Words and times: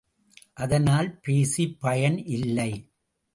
அதனால் 0.53 1.09
பேசிப் 1.19 1.77
பயன் 1.79 2.17
இல்லை. 2.27 2.71